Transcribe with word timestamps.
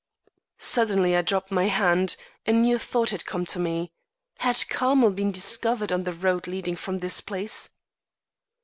Suddenly 0.57 1.15
I 1.15 1.21
dropped 1.21 1.51
my 1.51 1.67
hand; 1.67 2.15
a 2.47 2.51
new 2.53 2.79
thought 2.79 3.11
had 3.11 3.23
come 3.23 3.45
to 3.45 3.59
me. 3.59 3.93
Had 4.39 4.67
Carmel 4.67 5.11
been 5.11 5.31
discovered 5.31 5.91
on 5.91 6.05
the 6.05 6.13
road 6.13 6.47
leading 6.47 6.75
from 6.75 6.97
this 6.97 7.21
place? 7.21 7.69